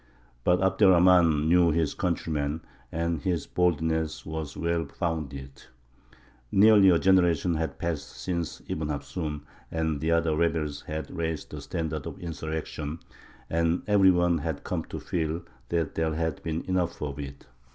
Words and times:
But 0.43 0.63
Abd 0.63 0.81
er 0.81 0.85
Rahmān 0.87 1.45
knew 1.47 1.69
his 1.69 1.93
countrymen, 1.93 2.61
and 2.91 3.21
his 3.21 3.45
boldness 3.45 4.25
was 4.25 4.57
well 4.57 4.87
founded. 4.87 5.65
Nearly 6.51 6.89
a 6.89 6.97
generation 6.97 7.53
had 7.53 7.77
passed 7.77 8.09
since 8.09 8.63
Ibn 8.67 8.87
Hafsūn 8.87 9.41
and 9.69 10.01
the 10.01 10.09
other 10.09 10.35
rebels 10.35 10.81
had 10.87 11.15
raised 11.15 11.51
the 11.51 11.61
standard 11.61 12.07
of 12.07 12.17
insurrection, 12.17 12.97
and 13.47 13.83
every 13.85 14.09
one 14.09 14.39
had 14.39 14.63
come 14.63 14.85
to 14.85 14.99
feel 14.99 15.43
that 15.69 15.93
there 15.93 16.15
had 16.15 16.41
been 16.41 16.63
enough 16.65 16.99
of 17.03 17.19
it. 17.19 17.45